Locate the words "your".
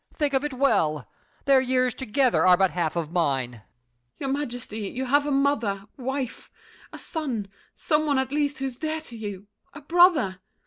4.17-4.29